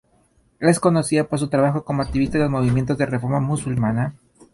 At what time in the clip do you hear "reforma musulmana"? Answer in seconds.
3.05-4.15